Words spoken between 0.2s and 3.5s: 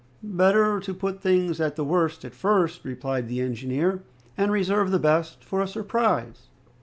"Better to put things at the worst at first," replied the